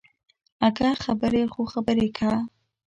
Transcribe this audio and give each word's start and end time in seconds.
اگه 0.67 0.89
خبرې 1.03 1.43
خو 1.51 1.61
خوږې 1.71 2.07
که. 2.17 2.31